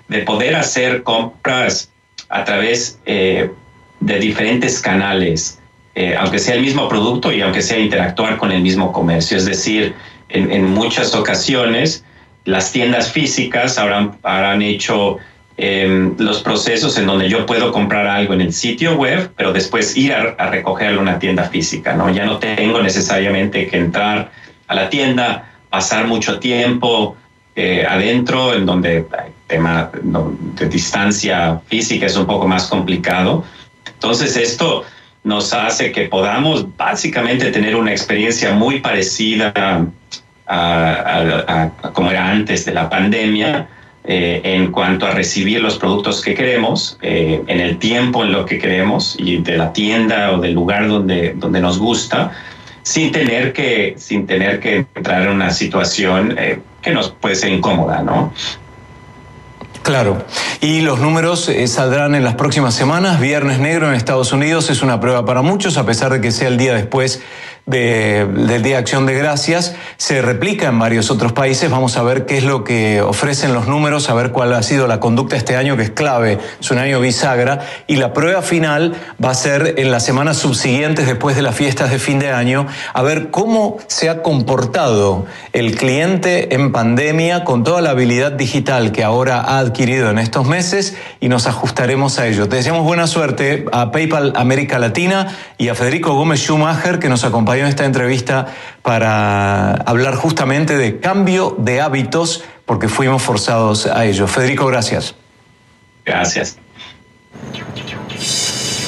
de 0.08 0.20
poder 0.20 0.56
hacer 0.56 1.04
compras 1.04 1.92
a 2.30 2.44
través 2.44 3.00
eh, 3.06 3.52
de 4.00 4.20
diferentes 4.20 4.80
canales, 4.80 5.60
eh, 5.96 6.16
aunque 6.18 6.40
sea 6.40 6.56
el 6.56 6.62
mismo 6.62 6.88
producto 6.88 7.32
y 7.32 7.42
aunque 7.42 7.62
sea 7.62 7.80
interactuar 7.80 8.38
con 8.38 8.52
el 8.52 8.62
mismo 8.62 8.92
comercio. 8.92 9.38
Es 9.38 9.46
decir, 9.46 9.96
en, 10.30 10.66
muchas 10.66 11.16
ocasiones 11.16 12.04
las 12.46 12.72
tiendas 12.72 13.12
físicas 13.12 13.78
habrán, 13.78 14.18
habrán 14.24 14.62
hecho 14.62 15.18
Em, 15.62 16.16
los 16.18 16.42
procesos 16.42 16.98
en 16.98 17.06
donde 17.06 17.28
yo 17.28 17.46
puedo 17.46 17.74
comprar 17.74 18.08
algo 18.08 18.34
en 18.34 18.40
el 18.40 18.54
sitio 18.54 18.96
web, 18.96 19.30
pero 19.36 19.52
después 19.52 19.98
ir 19.98 20.14
a, 20.14 20.50
recogerlo 20.50 21.02
en 21.02 21.10
una 21.10 21.20
tienda 21.20 21.44
física, 21.44 21.94
¿no? 21.96 22.10
Ya 22.10 22.26
no 22.26 22.38
tengo 22.38 22.82
necesariamente 22.82 23.68
que 23.68 23.76
entrar 23.76 24.32
a 24.70 24.74
la 24.74 24.90
tienda, 24.90 25.52
pasar 25.70 26.08
mucho 26.08 26.40
tiempo 26.40 27.18
eh, 27.58 27.86
adentro, 27.86 28.54
en 28.54 28.66
donde 28.66 29.00
el 29.00 29.06
tema 29.48 29.92
de 29.92 30.70
distancia 30.70 31.60
física 31.68 32.06
es 32.06 32.16
un 32.16 32.26
poco 32.26 32.48
más 32.48 32.68
complicado. 32.68 33.44
Entonces 33.86 34.38
esto 34.38 34.86
nos 35.26 35.52
hace 35.52 35.92
que 35.92 36.04
podamos 36.04 36.74
básicamente 36.78 37.52
tener 37.52 37.76
una 37.76 37.92
experiencia 37.92 38.54
muy 38.54 38.80
parecida 38.80 39.52
a 40.48 41.70
como 41.92 42.12
era 42.12 42.32
antes 42.32 42.64
de 42.64 42.74
la 42.74 42.90
pandemia, 42.90 43.68
eh, 44.06 44.42
en 44.44 44.72
cuanto 44.72 45.06
a 45.06 45.12
recibir 45.12 45.62
los 45.62 45.78
productos 45.78 46.22
que 46.22 46.34
queremos, 46.34 46.98
eh, 47.02 47.44
en 47.48 47.60
el 47.60 47.78
tiempo 47.78 48.24
en 48.24 48.32
lo 48.32 48.46
que 48.46 48.58
queremos 48.58 49.16
y 49.20 49.38
de 49.38 49.58
la 49.58 49.74
tienda 49.74 50.32
o 50.32 50.40
del 50.40 50.54
lugar 50.54 50.88
donde, 50.88 51.34
donde 51.36 51.60
nos 51.60 51.78
gusta, 51.78 52.32
sin 52.82 53.12
tener 53.12 53.52
que, 53.52 53.96
sin 53.98 54.26
tener 54.26 54.62
que 54.62 54.86
entrar 54.96 55.24
en 55.24 55.30
una 55.30 55.52
situación 55.52 56.34
eh, 56.40 56.60
que 56.82 56.92
nos 56.92 57.12
puede 57.12 57.36
ser 57.36 57.52
incómoda, 57.52 58.02
¿no? 58.02 58.34
Claro, 59.84 60.24
y 60.62 60.82
los 60.82 61.00
números 61.00 61.50
saldrán 61.68 62.16
en 62.16 62.24
las 62.24 62.36
próximas 62.36 62.76
semanas. 62.76 63.20
Viernes 63.20 63.60
Negro 63.60 63.88
en 63.88 63.96
Estados 63.96 64.32
Unidos 64.34 64.70
es 64.70 64.82
una 64.82 65.00
prueba 65.00 65.26
para 65.26 65.42
muchos, 65.42 65.78
a 65.78 65.86
pesar 65.86 66.12
de 66.12 66.22
que 66.22 66.32
sea 66.32 66.48
el 66.48 66.58
día 66.58 66.74
después 66.74 67.22
del 67.70 68.64
Día 68.64 68.76
de 68.76 68.78
Acción 68.78 69.06
de 69.06 69.14
Gracias 69.14 69.76
se 69.98 70.22
replica 70.24 70.68
en 70.68 70.80
varios 70.80 71.12
otros 71.12 71.34
países. 71.34 71.70
Vamos 71.70 71.98
a 71.98 72.04
ver 72.04 72.26
qué 72.26 72.38
es 72.38 72.44
lo 72.44 72.64
que 72.64 73.02
ofrecen 73.02 73.54
los 73.54 73.68
números, 73.68 74.10
a 74.10 74.16
ver 74.16 74.32
cuál 74.32 74.54
ha 74.54 74.64
sido 74.64 74.88
la 74.88 75.00
conducta 75.00 75.36
este 75.36 75.56
año, 75.56 75.78
que 75.78 75.84
es 75.84 75.92
clave, 75.92 76.40
es 76.60 76.72
un 76.72 76.80
año 76.80 77.00
bisagra. 77.00 77.60
Y 77.86 77.98
la 77.98 78.12
prueba 78.12 78.42
final 78.42 78.96
va 79.24 79.30
a 79.30 79.36
ser 79.36 79.76
en 79.78 79.92
las 79.92 80.04
semanas 80.04 80.38
subsiguientes, 80.38 81.06
después 81.06 81.36
de 81.36 81.44
las 81.44 81.54
fiestas 81.54 81.92
de 81.92 82.00
fin 82.00 82.18
de 82.18 82.32
año, 82.32 82.66
a 82.94 83.02
ver 83.04 83.30
cómo 83.30 83.78
se 83.88 84.10
ha 84.10 84.24
comportado 84.24 85.28
el 85.54 85.76
cliente 85.76 86.56
en 86.56 86.72
pandemia 86.72 87.44
con 87.44 87.64
toda 87.64 87.82
la 87.82 87.92
habilidad 87.92 88.32
digital 88.32 88.92
que 88.92 89.04
ahora 89.04 89.42
ha 89.42 89.60
adquirido 89.60 90.10
en 90.10 90.18
estos 90.18 90.48
meses 90.48 90.96
y 91.20 91.30
nos 91.30 91.46
ajustaremos 91.46 92.18
a 92.18 92.28
ello. 92.28 92.50
Te 92.50 92.56
deseamos 92.56 92.84
buena 92.84 93.06
suerte 93.06 93.66
a 93.72 93.92
PayPal 93.92 94.34
América 94.36 94.80
Latina 94.80 95.28
y 95.60 95.68
a 95.68 95.76
Federico 95.76 96.16
Gómez 96.16 96.40
Schumacher, 96.40 96.98
que 96.98 97.10
nos 97.10 97.24
acompaña 97.24 97.59
en 97.60 97.68
esta 97.68 97.86
entrevista 97.86 98.48
para 98.82 99.74
hablar 99.74 100.16
justamente 100.16 100.78
de 100.78 101.00
cambio 101.00 101.56
de 101.58 101.82
hábitos, 101.82 102.44
porque 102.66 102.88
fuimos 102.88 103.22
forzados 103.22 103.86
a 103.86 104.06
ello. 104.06 104.28
Federico, 104.28 104.66
gracias. 104.66 105.16
Gracias. 106.06 106.58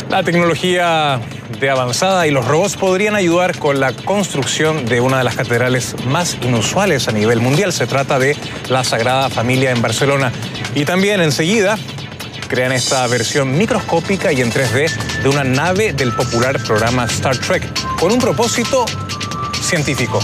La 0.10 0.24
tecnología 0.24 1.22
de 1.60 1.70
avanzada 1.70 2.28
y 2.28 2.32
los 2.32 2.46
robots 2.46 2.76
podrían 2.76 3.16
ayudar 3.16 3.58
con 3.58 3.80
la 3.80 3.94
construcción 3.94 4.86
de 4.86 5.00
una 5.00 5.20
de 5.20 5.24
las 5.24 5.36
catedrales 5.36 5.96
más 6.06 6.38
inusuales 6.42 7.08
a 7.08 7.14
nivel 7.14 7.40
mundial. 7.40 7.72
Se 7.72 7.88
trata 7.88 8.20
de 8.20 8.36
la 8.68 8.84
Sagrada 8.84 9.30
Familia 9.30 9.72
en 9.72 9.82
Barcelona. 9.82 10.34
Y 10.76 10.84
también 10.84 11.22
enseguida 11.22 11.78
crean 12.52 12.74
esta 12.74 13.08
versión 13.08 13.58
microscópica 13.58 14.34
y 14.34 14.42
en 14.42 14.52
3D 14.52 15.24
de 15.24 15.30
una 15.30 15.46
nave 15.46 15.94
del 15.94 16.14
popular 16.14 16.62
programa 16.62 17.06
Star 17.06 17.38
Trek, 17.38 17.64
con 17.98 18.12
un 18.12 18.20
propósito 18.20 18.86
científico. 19.62 20.20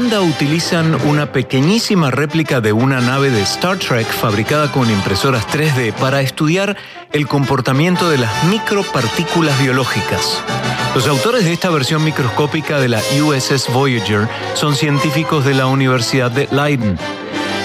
Holanda 0.00 0.22
utilizan 0.22 0.94
una 1.06 1.30
pequeñísima 1.30 2.10
réplica 2.10 2.62
de 2.62 2.72
una 2.72 3.02
nave 3.02 3.28
de 3.28 3.42
Star 3.42 3.76
Trek 3.76 4.06
fabricada 4.06 4.72
con 4.72 4.90
impresoras 4.90 5.46
3D 5.46 5.92
para 5.92 6.22
estudiar 6.22 6.74
el 7.12 7.28
comportamiento 7.28 8.08
de 8.08 8.16
las 8.16 8.44
micropartículas 8.44 9.60
biológicas. 9.60 10.42
Los 10.94 11.06
autores 11.06 11.44
de 11.44 11.52
esta 11.52 11.68
versión 11.68 12.02
microscópica 12.02 12.80
de 12.80 12.88
la 12.88 13.02
USS 13.22 13.70
Voyager 13.74 14.26
son 14.54 14.74
científicos 14.74 15.44
de 15.44 15.52
la 15.52 15.66
Universidad 15.66 16.30
de 16.30 16.48
Leiden. 16.50 16.98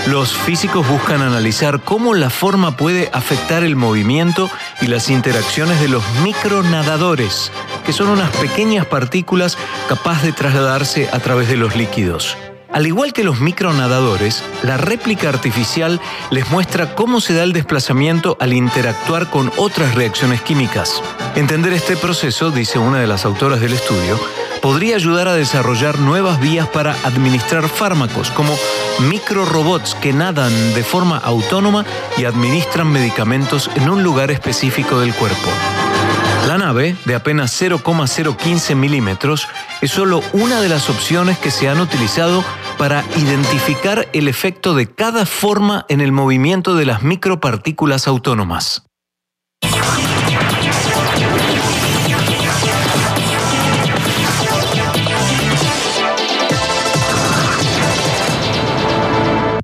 Los 0.07 0.33
físicos 0.33 0.85
buscan 0.89 1.21
analizar 1.21 1.79
cómo 1.79 2.15
la 2.15 2.29
forma 2.29 2.75
puede 2.75 3.09
afectar 3.13 3.63
el 3.63 3.77
movimiento 3.77 4.49
y 4.81 4.87
las 4.87 5.09
interacciones 5.09 5.79
de 5.79 5.87
los 5.87 6.03
micronadadores, 6.21 7.49
que 7.85 7.93
son 7.93 8.09
unas 8.09 8.29
pequeñas 8.37 8.85
partículas 8.85 9.57
capaces 9.87 10.23
de 10.23 10.31
trasladarse 10.33 11.09
a 11.11 11.19
través 11.19 11.47
de 11.47 11.57
los 11.57 11.75
líquidos. 11.75 12.35
Al 12.75 12.85
igual 12.85 13.13
que 13.13 13.23
los 13.23 13.39
micronadadores, 13.39 14.43
la 14.61 14.75
réplica 14.75 15.29
artificial 15.29 16.01
les 16.29 16.49
muestra 16.49 16.93
cómo 16.93 17.21
se 17.21 17.33
da 17.33 17.43
el 17.43 17.53
desplazamiento 17.53 18.35
al 18.41 18.51
interactuar 18.51 19.29
con 19.29 19.49
otras 19.55 19.95
reacciones 19.95 20.41
químicas. 20.41 21.01
Entender 21.35 21.71
este 21.71 21.95
proceso, 21.95 22.51
dice 22.51 22.77
una 22.77 22.99
de 22.99 23.07
las 23.07 23.23
autoras 23.23 23.61
del 23.61 23.71
estudio, 23.71 24.19
podría 24.61 24.97
ayudar 24.97 25.29
a 25.29 25.35
desarrollar 25.35 25.99
nuevas 25.99 26.41
vías 26.41 26.67
para 26.67 26.97
administrar 27.05 27.69
fármacos, 27.69 28.29
como 28.31 28.53
microrobots 29.07 29.95
que 29.95 30.11
nadan 30.11 30.73
de 30.73 30.83
forma 30.83 31.17
autónoma 31.17 31.85
y 32.17 32.25
administran 32.25 32.91
medicamentos 32.91 33.69
en 33.75 33.89
un 33.89 34.03
lugar 34.03 34.31
específico 34.31 34.99
del 34.99 35.13
cuerpo. 35.13 35.49
De 36.73 37.13
apenas 37.13 37.51
0,015 37.51 38.73
milímetros, 38.73 39.47
es 39.81 39.91
solo 39.91 40.23
una 40.33 40.61
de 40.61 40.69
las 40.69 40.89
opciones 40.89 41.37
que 41.37 41.51
se 41.51 41.69
han 41.69 41.79
utilizado 41.79 42.43
para 42.79 43.03
identificar 43.17 44.07
el 44.13 44.27
efecto 44.27 44.73
de 44.73 44.87
cada 44.87 45.27
forma 45.27 45.85
en 45.89 46.01
el 46.01 46.11
movimiento 46.11 46.75
de 46.75 46.87
las 46.87 47.03
micropartículas 47.03 48.07
autónomas. 48.07 48.83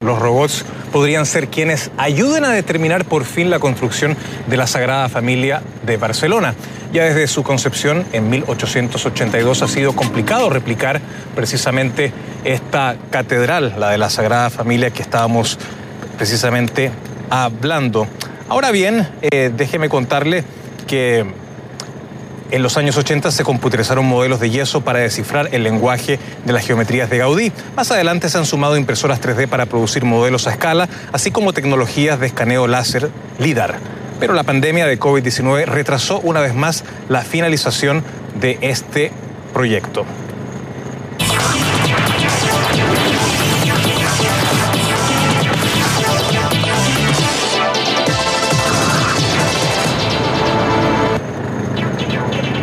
Los 0.02 0.20
robots 0.20 0.66
podrían 0.92 1.26
ser 1.26 1.48
quienes 1.48 1.90
ayuden 1.98 2.46
a 2.46 2.50
determinar 2.50 3.06
por 3.06 3.24
fin 3.26 3.50
la 3.50 3.60
construcción 3.60 4.16
de 4.48 4.58
la 4.58 4.68
Sagrada 4.68 5.10
Familia 5.10 5.64
de 5.84 5.98
Barcelona. 5.98 6.54
Ya 6.94 7.06
desde 7.06 7.28
su 7.28 7.42
concepción 7.44 8.06
en 8.12 8.30
1882 8.30 9.62
ha 9.62 9.68
sido 9.70 9.94
complicado 9.94 10.50
replicar 10.50 11.00
precisamente 11.36 12.12
esta 12.44 12.98
catedral, 13.10 13.76
la 13.78 13.92
de 13.92 13.98
la 13.98 14.10
Sagrada 14.10 14.50
Familia 14.50 14.92
que 14.92 15.02
estábamos 15.02 15.58
precisamente 16.18 16.92
hablando. 17.30 18.08
Ahora 18.50 18.72
bien, 18.72 19.08
eh, 19.22 19.52
déjeme 19.56 19.88
contarle 19.88 20.44
que 20.86 21.26
en 22.52 22.62
los 22.62 22.76
años 22.76 22.98
80 22.98 23.32
se 23.32 23.46
computarizaron 23.46 24.06
modelos 24.06 24.42
de 24.42 24.50
yeso 24.50 24.82
para 24.82 25.00
descifrar 25.00 25.48
el 25.54 25.64
lenguaje 25.64 26.20
de 26.46 26.52
las 26.52 26.68
geometrías 26.68 27.10
de 27.10 27.20
Gaudí. 27.20 27.54
Más 27.78 27.90
adelante 27.92 28.28
se 28.28 28.38
han 28.38 28.46
sumado 28.46 28.76
impresoras 28.76 29.22
3D 29.22 29.48
para 29.48 29.66
producir 29.66 30.04
modelos 30.04 30.46
a 30.48 30.52
escala, 30.52 30.90
así 31.14 31.32
como 31.32 31.54
tecnologías 31.54 32.20
de 32.20 32.28
escaneo 32.28 32.68
láser 32.68 33.10
LIDAR. 33.40 34.01
Pero 34.22 34.36
la 34.36 34.44
pandemia 34.44 34.86
de 34.86 35.00
COVID-19 35.00 35.66
retrasó 35.66 36.20
una 36.20 36.42
vez 36.42 36.54
más 36.54 36.84
la 37.10 37.24
finalización 37.24 38.04
de 38.40 38.60
este 38.62 39.12
proyecto. 39.52 40.06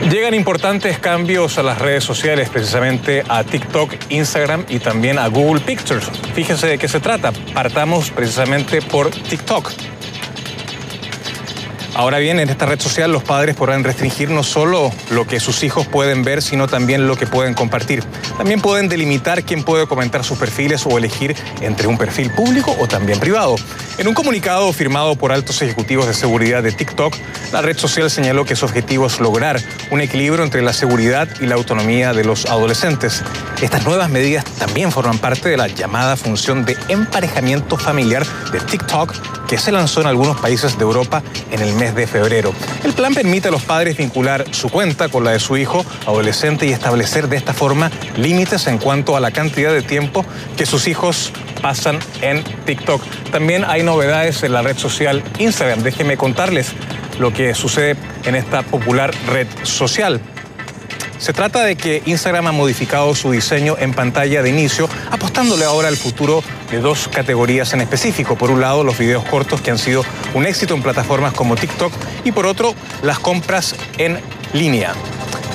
Llegan 0.08 0.34
importantes 0.34 1.00
cambios 1.00 1.58
a 1.58 1.64
las 1.64 1.78
redes 1.78 2.04
sociales, 2.04 2.48
precisamente 2.50 3.24
a 3.28 3.42
TikTok, 3.42 3.94
Instagram 4.10 4.64
y 4.68 4.78
también 4.78 5.18
a 5.18 5.26
Google 5.26 5.60
Pictures. 5.60 6.08
Fíjense 6.34 6.68
de 6.68 6.78
qué 6.78 6.86
se 6.86 7.00
trata. 7.00 7.32
Partamos 7.52 8.12
precisamente 8.12 8.80
por 8.80 9.10
TikTok. 9.10 9.72
Ahora 11.98 12.18
bien, 12.18 12.38
en 12.38 12.48
esta 12.48 12.64
red 12.64 12.78
social 12.78 13.10
los 13.10 13.24
padres 13.24 13.56
podrán 13.56 13.82
restringir 13.82 14.30
no 14.30 14.44
solo 14.44 14.92
lo 15.10 15.26
que 15.26 15.40
sus 15.40 15.64
hijos 15.64 15.84
pueden 15.88 16.22
ver, 16.22 16.42
sino 16.42 16.68
también 16.68 17.08
lo 17.08 17.16
que 17.16 17.26
pueden 17.26 17.54
compartir. 17.54 18.04
También 18.36 18.60
pueden 18.60 18.88
delimitar 18.88 19.42
quién 19.42 19.64
puede 19.64 19.88
comentar 19.88 20.22
sus 20.22 20.38
perfiles 20.38 20.86
o 20.86 20.96
elegir 20.96 21.34
entre 21.60 21.88
un 21.88 21.98
perfil 21.98 22.30
público 22.30 22.72
o 22.78 22.86
también 22.86 23.18
privado. 23.18 23.56
En 23.98 24.06
un 24.06 24.14
comunicado 24.14 24.72
firmado 24.72 25.16
por 25.16 25.32
altos 25.32 25.60
ejecutivos 25.60 26.06
de 26.06 26.14
seguridad 26.14 26.62
de 26.62 26.70
TikTok, 26.70 27.16
la 27.50 27.62
red 27.62 27.76
social 27.76 28.08
señaló 28.12 28.44
que 28.44 28.54
su 28.54 28.64
objetivo 28.64 29.08
es 29.08 29.18
lograr 29.18 29.60
un 29.90 30.00
equilibrio 30.00 30.44
entre 30.44 30.62
la 30.62 30.72
seguridad 30.72 31.28
y 31.40 31.46
la 31.46 31.56
autonomía 31.56 32.12
de 32.12 32.24
los 32.24 32.46
adolescentes. 32.46 33.24
Estas 33.60 33.84
nuevas 33.84 34.08
medidas 34.08 34.44
también 34.44 34.92
forman 34.92 35.18
parte 35.18 35.48
de 35.48 35.56
la 35.56 35.66
llamada 35.66 36.16
función 36.16 36.64
de 36.64 36.76
emparejamiento 36.88 37.76
familiar 37.76 38.24
de 38.52 38.60
TikTok 38.60 39.37
que 39.48 39.58
se 39.58 39.72
lanzó 39.72 40.02
en 40.02 40.06
algunos 40.06 40.36
países 40.36 40.78
de 40.78 40.84
Europa 40.84 41.22
en 41.50 41.60
el 41.60 41.72
mes 41.72 41.94
de 41.94 42.06
febrero. 42.06 42.52
El 42.84 42.92
plan 42.92 43.14
permite 43.14 43.48
a 43.48 43.50
los 43.50 43.62
padres 43.62 43.96
vincular 43.96 44.44
su 44.52 44.68
cuenta 44.68 45.08
con 45.08 45.24
la 45.24 45.32
de 45.32 45.40
su 45.40 45.56
hijo 45.56 45.84
adolescente 46.06 46.66
y 46.66 46.72
establecer 46.72 47.28
de 47.28 47.36
esta 47.36 47.54
forma 47.54 47.90
límites 48.16 48.66
en 48.66 48.78
cuanto 48.78 49.16
a 49.16 49.20
la 49.20 49.30
cantidad 49.30 49.72
de 49.72 49.82
tiempo 49.82 50.24
que 50.56 50.66
sus 50.66 50.86
hijos 50.86 51.32
pasan 51.62 51.98
en 52.20 52.44
TikTok. 52.66 53.02
También 53.32 53.64
hay 53.64 53.82
novedades 53.82 54.42
en 54.42 54.52
la 54.52 54.62
red 54.62 54.76
social 54.76 55.24
Instagram. 55.38 55.82
Déjenme 55.82 56.16
contarles 56.16 56.72
lo 57.18 57.32
que 57.32 57.54
sucede 57.54 57.96
en 58.24 58.34
esta 58.34 58.62
popular 58.62 59.12
red 59.26 59.48
social. 59.64 60.20
Se 61.18 61.32
trata 61.32 61.64
de 61.64 61.76
que 61.76 62.02
Instagram 62.06 62.46
ha 62.46 62.52
modificado 62.52 63.14
su 63.14 63.32
diseño 63.32 63.76
en 63.78 63.92
pantalla 63.92 64.42
de 64.42 64.50
inicio, 64.50 64.88
apostándole 65.10 65.64
ahora 65.64 65.88
al 65.88 65.96
futuro 65.96 66.42
de 66.70 66.78
dos 66.78 67.08
categorías 67.08 67.72
en 67.72 67.80
específico. 67.80 68.36
Por 68.36 68.50
un 68.50 68.60
lado, 68.60 68.84
los 68.84 68.96
videos 68.98 69.24
cortos 69.24 69.60
que 69.60 69.70
han 69.70 69.78
sido 69.78 70.04
un 70.34 70.46
éxito 70.46 70.74
en 70.74 70.82
plataformas 70.82 71.32
como 71.32 71.56
TikTok 71.56 71.92
y 72.24 72.32
por 72.32 72.46
otro, 72.46 72.74
las 73.02 73.18
compras 73.18 73.74
en 73.98 74.18
línea. 74.52 74.94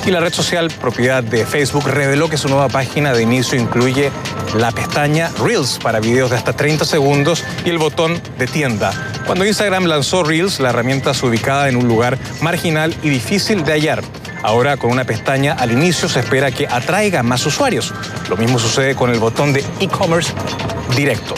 Y 0.06 0.10
la 0.10 0.20
red 0.20 0.34
social 0.34 0.70
propiedad 0.70 1.24
de 1.24 1.46
Facebook 1.46 1.88
reveló 1.88 2.28
que 2.28 2.36
su 2.36 2.48
nueva 2.48 2.68
página 2.68 3.14
de 3.14 3.22
inicio 3.22 3.58
incluye 3.58 4.10
la 4.54 4.70
pestaña 4.70 5.30
Reels 5.42 5.78
para 5.82 5.98
videos 5.98 6.30
de 6.30 6.36
hasta 6.36 6.52
30 6.52 6.84
segundos 6.84 7.42
y 7.64 7.70
el 7.70 7.78
botón 7.78 8.20
de 8.38 8.46
tienda. 8.46 8.92
Cuando 9.24 9.46
Instagram 9.46 9.84
lanzó 9.84 10.22
Reels, 10.22 10.60
la 10.60 10.68
herramienta 10.68 11.14
se 11.14 11.24
ubicaba 11.24 11.70
en 11.70 11.76
un 11.76 11.88
lugar 11.88 12.18
marginal 12.42 12.94
y 13.02 13.08
difícil 13.08 13.64
de 13.64 13.72
hallar. 13.72 14.02
Ahora 14.44 14.76
con 14.76 14.90
una 14.90 15.04
pestaña 15.04 15.54
al 15.54 15.72
inicio 15.72 16.06
se 16.06 16.20
espera 16.20 16.50
que 16.50 16.66
atraiga 16.66 17.22
más 17.22 17.46
usuarios. 17.46 17.94
Lo 18.28 18.36
mismo 18.36 18.58
sucede 18.58 18.94
con 18.94 19.08
el 19.08 19.18
botón 19.18 19.54
de 19.54 19.64
e-commerce 19.80 20.34
directo. 20.94 21.34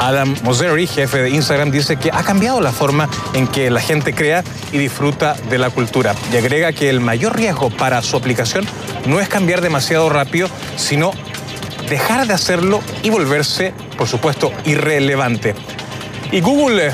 Adam 0.00 0.34
Mosseri, 0.42 0.88
jefe 0.88 1.22
de 1.22 1.30
Instagram, 1.30 1.70
dice 1.70 1.96
que 1.98 2.10
ha 2.12 2.24
cambiado 2.24 2.60
la 2.60 2.72
forma 2.72 3.08
en 3.34 3.46
que 3.46 3.70
la 3.70 3.80
gente 3.80 4.12
crea 4.12 4.42
y 4.72 4.78
disfruta 4.78 5.36
de 5.48 5.58
la 5.58 5.70
cultura. 5.70 6.16
Y 6.32 6.36
agrega 6.36 6.72
que 6.72 6.90
el 6.90 6.98
mayor 6.98 7.36
riesgo 7.36 7.70
para 7.70 8.02
su 8.02 8.16
aplicación 8.16 8.66
no 9.06 9.20
es 9.20 9.28
cambiar 9.28 9.60
demasiado 9.60 10.10
rápido, 10.10 10.48
sino 10.74 11.12
dejar 11.88 12.26
de 12.26 12.34
hacerlo 12.34 12.80
y 13.04 13.10
volverse, 13.10 13.72
por 13.96 14.08
supuesto, 14.08 14.50
irrelevante. 14.64 15.54
Y 16.32 16.40
Google 16.40 16.92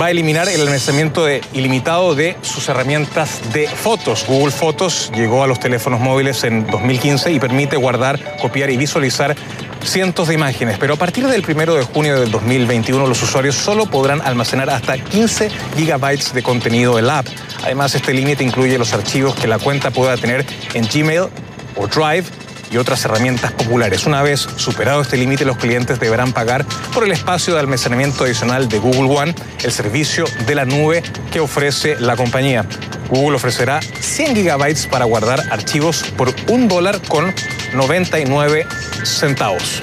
va 0.00 0.06
a 0.06 0.10
eliminar 0.10 0.48
el 0.48 0.60
almacenamiento 0.60 1.26
ilimitado 1.52 2.14
de 2.14 2.36
sus 2.42 2.68
herramientas 2.68 3.40
de 3.52 3.68
fotos. 3.68 4.24
Google 4.26 4.52
Fotos 4.52 5.10
llegó 5.14 5.42
a 5.42 5.46
los 5.46 5.60
teléfonos 5.60 6.00
móviles 6.00 6.44
en 6.44 6.66
2015 6.66 7.32
y 7.32 7.40
permite 7.40 7.76
guardar, 7.76 8.38
copiar 8.40 8.70
y 8.70 8.76
visualizar 8.76 9.36
cientos 9.84 10.28
de 10.28 10.34
imágenes, 10.34 10.76
pero 10.78 10.94
a 10.94 10.96
partir 10.96 11.26
del 11.26 11.44
1 11.46 11.74
de 11.74 11.82
junio 11.84 12.20
del 12.20 12.30
2021 12.30 13.06
los 13.06 13.22
usuarios 13.22 13.54
solo 13.54 13.86
podrán 13.86 14.20
almacenar 14.20 14.68
hasta 14.68 14.98
15 14.98 15.50
gigabytes 15.76 16.34
de 16.34 16.42
contenido 16.42 16.98
en 16.98 17.06
la 17.06 17.20
app. 17.20 17.26
Además, 17.64 17.94
este 17.94 18.12
límite 18.12 18.44
incluye 18.44 18.78
los 18.78 18.92
archivos 18.92 19.34
que 19.34 19.46
la 19.46 19.58
cuenta 19.58 19.90
pueda 19.90 20.16
tener 20.16 20.44
en 20.74 20.86
Gmail 20.86 21.28
o 21.76 21.86
Drive 21.86 22.24
y 22.70 22.76
otras 22.76 23.04
herramientas 23.04 23.52
populares. 23.52 24.06
Una 24.06 24.22
vez 24.22 24.40
superado 24.40 25.02
este 25.02 25.16
límite, 25.16 25.44
los 25.44 25.56
clientes 25.56 25.98
deberán 25.98 26.32
pagar 26.32 26.64
por 26.94 27.04
el 27.04 27.12
espacio 27.12 27.54
de 27.54 27.60
almacenamiento 27.60 28.24
adicional 28.24 28.68
de 28.68 28.78
Google 28.78 29.16
One, 29.16 29.34
el 29.62 29.72
servicio 29.72 30.24
de 30.46 30.54
la 30.54 30.64
nube 30.64 31.02
que 31.32 31.40
ofrece 31.40 31.96
la 32.00 32.16
compañía. 32.16 32.64
Google 33.08 33.36
ofrecerá 33.36 33.80
100 33.82 34.36
gigabytes 34.36 34.86
para 34.86 35.04
guardar 35.04 35.42
archivos 35.50 36.04
por 36.16 36.32
un 36.48 36.68
dólar 36.68 37.00
con 37.08 37.34
99 37.74 38.66
centavos. 39.04 39.82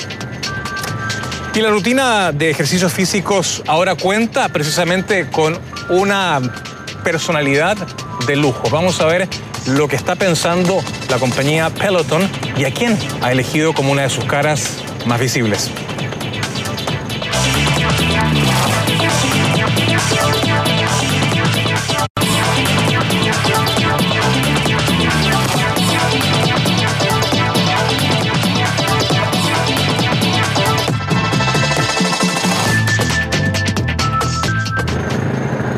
Y 1.53 1.61
la 1.61 1.69
rutina 1.71 2.31
de 2.31 2.51
ejercicios 2.51 2.93
físicos 2.93 3.63
ahora 3.65 3.95
cuenta 3.95 4.47
precisamente 4.49 5.27
con 5.29 5.59
una 5.89 6.39
personalidad 7.03 7.77
de 8.25 8.35
lujo. 8.35 8.69
Vamos 8.69 8.99
a 9.01 9.05
ver 9.05 9.27
lo 9.67 9.87
que 9.87 9.95
está 9.95 10.15
pensando 10.15 10.83
la 11.09 11.17
compañía 11.19 11.69
Peloton 11.69 12.29
y 12.57 12.65
a 12.65 12.73
quién 12.73 12.97
ha 13.21 13.31
elegido 13.31 13.73
como 13.73 13.91
una 13.91 14.03
de 14.03 14.09
sus 14.09 14.25
caras 14.25 14.77
más 15.05 15.19
visibles. 15.19 15.71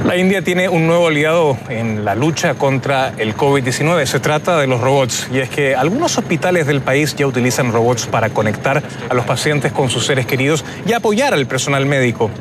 La 0.10 0.18
India 0.18 0.42
tiene 0.42 0.68
un 0.70 0.88
nuevo 0.88 1.08
aliado 1.08 1.56
en 1.70 2.04
la 2.04 2.16
lucha 2.16 2.56
contra 2.56 3.14
el 3.20 3.38
COVID-19. 3.38 4.08
Se 4.08 4.20
trata 4.20 4.58
de 4.58 4.66
los 4.66 4.82
robots. 4.82 5.28
Y 5.32 5.38
es 5.38 5.50
que 5.50 5.76
algunos 5.76 6.18
hospitales 6.18 6.66
del 6.66 6.82
país 6.82 7.16
ya 7.16 7.28
utilizan 7.28 7.72
robots 7.72 8.08
para 8.08 8.32
conectar 8.32 8.82
a 9.08 9.14
los 9.14 9.24
pacientes 9.26 9.72
con 9.72 9.88
sus 9.88 10.08
seres 10.08 10.26
queridos 10.26 10.66
y 10.88 10.94
apoyar 10.94 11.36
al 11.36 11.46
personal 11.46 11.86
médico. 11.86 12.32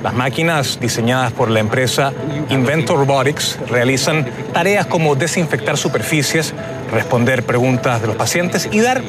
Las 0.00 0.14
máquinas 0.14 0.78
diseñadas 0.80 1.32
por 1.32 1.50
la 1.50 1.58
empresa 1.58 2.12
Inventor 2.50 2.98
Robotics 2.98 3.58
realizan 3.68 4.24
tareas 4.52 4.86
como 4.86 5.16
desinfectar 5.16 5.76
superficies, 5.76 6.54
responder 6.92 7.42
preguntas 7.42 8.00
de 8.00 8.06
los 8.06 8.14
pacientes 8.14 8.68
y 8.70 8.78
dar 8.78 9.02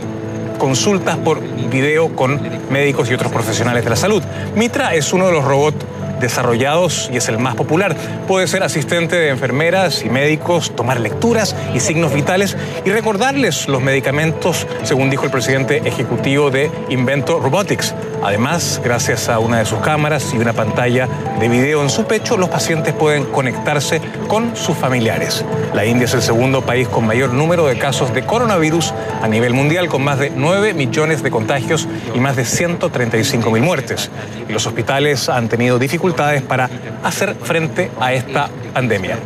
consultas 0.58 1.16
por 1.18 1.42
video 1.70 2.16
con 2.16 2.42
médicos 2.72 3.12
y 3.12 3.14
otros 3.14 3.32
profesionales 3.32 3.84
de 3.84 3.92
la 3.92 3.96
salud. 3.96 4.24
Mitra 4.56 4.96
es 4.96 5.14
uno 5.14 5.28
de 5.28 5.32
los 5.32 5.46
robots 5.46 5.86
desarrollados 6.20 7.10
y 7.12 7.18
es 7.18 7.30
el 7.30 7.38
más 7.38 7.56
popular. 7.56 7.96
Puede 8.28 8.48
ser 8.48 8.64
asistente 8.64 9.16
de 9.16 9.30
enfermeras 9.30 10.04
y 10.04 10.10
médicos, 10.10 10.76
tomar 10.76 11.00
lecturas 11.00 11.56
y 11.74 11.80
signos 11.80 12.14
vitales 12.14 12.58
y 12.86 12.92
recordarles 12.92 13.68
los 13.68 13.82
medicamentos, 13.82 14.68
según 14.84 15.10
dijo 15.10 15.26
el 15.26 15.32
presidente 15.32 15.78
ejecutivo 15.86 16.52
de 16.52 16.72
Invento 16.90 17.40
Robotics. 17.40 17.94
Además, 18.24 18.82
gracias 18.84 19.30
a 19.30 19.40
una 19.40 19.60
de 19.60 19.66
sus 19.66 19.80
cámaras 19.80 20.34
y 20.34 20.38
una 20.38 20.54
pantalla 20.54 21.08
de 21.40 21.48
video 21.48 21.82
en 21.82 21.90
su 21.90 22.06
pecho, 22.06 22.38
los 22.38 22.50
pacientes 22.50 22.94
pueden 22.94 23.26
conectarse 23.26 24.02
con 24.28 24.56
sus 24.56 24.76
familiares. 24.78 25.46
La 25.74 25.86
India 25.86 26.06
es 26.06 26.14
el 26.14 26.22
segundo 26.22 26.62
país 26.62 26.88
con 26.88 27.06
mayor 27.06 27.34
número 27.34 27.68
de 27.68 27.78
casos 27.78 28.14
de 28.14 28.26
coronavirus 28.26 28.94
a 29.22 29.28
nivel 29.28 29.54
mundial, 29.54 29.88
con 29.88 30.04
más 30.04 30.20
de 30.20 30.32
9 30.32 30.74
millones 30.74 31.24
de 31.24 31.32
contagios 31.32 31.88
y 32.14 32.20
más 32.20 32.36
de 32.36 32.46
135 32.46 33.52
mil 33.52 33.64
muertes. 33.64 34.12
Y 34.48 34.52
los 34.52 34.68
hospitales 34.68 35.30
han 35.30 35.48
tenido 35.48 35.80
dificultades 35.80 36.42
para 36.42 36.70
hacer 37.04 37.36
frente 37.36 37.90
a 38.00 38.14
esta 38.14 38.50
pandemia. 38.74 39.18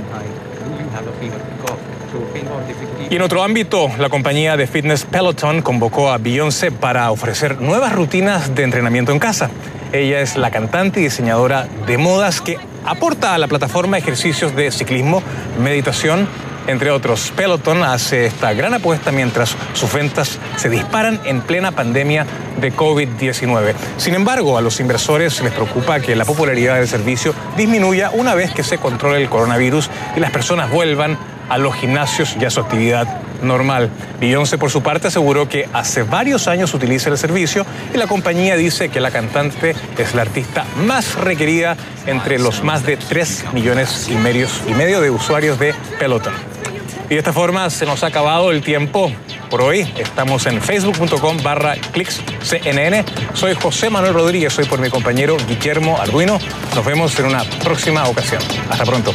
Y 3.13 3.15
en 3.15 3.21
otro 3.21 3.43
ámbito, 3.43 3.91
la 3.99 4.09
compañía 4.09 4.57
de 4.57 4.65
fitness 4.65 5.05
Peloton 5.05 5.61
convocó 5.61 6.09
a 6.09 6.17
Beyoncé 6.17 6.71
para 6.71 7.11
ofrecer 7.11 7.61
nuevas 7.61 7.93
rutinas 7.93 8.55
de 8.55 8.63
entrenamiento 8.63 9.11
en 9.11 9.19
casa. 9.19 9.51
Ella 9.91 10.19
es 10.21 10.35
la 10.35 10.49
cantante 10.49 10.99
y 10.99 11.03
diseñadora 11.03 11.67
de 11.85 11.99
modas 11.99 12.41
que 12.41 12.57
aporta 12.83 13.35
a 13.35 13.37
la 13.37 13.47
plataforma 13.47 13.99
ejercicios 13.99 14.55
de 14.55 14.71
ciclismo, 14.71 15.21
meditación, 15.61 16.27
entre 16.65 16.89
otros. 16.89 17.31
Peloton 17.35 17.83
hace 17.83 18.25
esta 18.25 18.51
gran 18.53 18.73
apuesta 18.73 19.11
mientras 19.11 19.55
sus 19.73 19.93
ventas 19.93 20.39
se 20.55 20.71
disparan 20.71 21.21
en 21.23 21.41
plena 21.41 21.71
pandemia 21.71 22.25
de 22.59 22.73
COVID-19. 22.73 23.75
Sin 23.97 24.15
embargo, 24.15 24.57
a 24.57 24.61
los 24.61 24.79
inversores 24.79 25.39
les 25.43 25.53
preocupa 25.53 25.99
que 25.99 26.15
la 26.15 26.25
popularidad 26.25 26.77
del 26.77 26.87
servicio 26.87 27.35
disminuya 27.57 28.09
una 28.09 28.33
vez 28.33 28.51
que 28.55 28.63
se 28.63 28.79
controle 28.79 29.21
el 29.21 29.29
coronavirus 29.29 29.91
y 30.15 30.19
las 30.19 30.31
personas 30.31 30.71
vuelvan 30.71 31.15
a 31.49 31.57
los 31.57 31.75
gimnasios 31.75 32.35
y 32.39 32.45
a 32.45 32.49
su 32.49 32.59
actividad 32.59 33.07
normal. 33.41 33.89
Beyoncé, 34.19 34.57
por 34.57 34.71
su 34.71 34.81
parte, 34.81 35.07
aseguró 35.07 35.47
que 35.47 35.67
hace 35.73 36.03
varios 36.03 36.47
años 36.47 36.73
utiliza 36.73 37.09
el 37.09 37.17
servicio 37.17 37.65
y 37.93 37.97
la 37.97 38.07
compañía 38.07 38.55
dice 38.55 38.89
que 38.89 38.99
la 38.99 39.11
cantante 39.11 39.75
es 39.97 40.15
la 40.15 40.21
artista 40.23 40.65
más 40.85 41.15
requerida 41.15 41.75
entre 42.05 42.39
los 42.39 42.63
más 42.63 42.85
de 42.85 42.97
3 42.97 43.45
millones 43.53 44.07
y 44.09 44.15
medio, 44.15 45.01
de 45.01 45.09
usuarios 45.09 45.59
de 45.59 45.73
Peloton. 45.99 46.33
Y 47.05 47.15
de 47.15 47.17
esta 47.17 47.33
forma 47.33 47.69
se 47.69 47.85
nos 47.85 48.03
ha 48.03 48.07
acabado 48.07 48.51
el 48.51 48.61
tiempo 48.61 49.11
por 49.49 49.61
hoy. 49.61 49.81
Estamos 49.97 50.45
en 50.45 50.61
facebook.com 50.61 51.37
barra 51.43 51.75
CNN. 52.41 53.05
Soy 53.33 53.53
José 53.53 53.89
Manuel 53.89 54.13
Rodríguez, 54.13 54.53
soy 54.53 54.65
por 54.65 54.79
mi 54.79 54.89
compañero 54.89 55.37
Guillermo 55.47 55.99
Arduino. 55.99 56.39
Nos 56.75 56.85
vemos 56.85 57.17
en 57.19 57.25
una 57.25 57.43
próxima 57.63 58.07
ocasión. 58.07 58.41
Hasta 58.69 58.85
pronto. 58.85 59.13